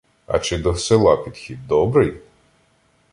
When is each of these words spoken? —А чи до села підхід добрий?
—А 0.27 0.39
чи 0.39 0.57
до 0.57 0.75
села 0.75 1.17
підхід 1.17 1.67
добрий? 1.67 2.13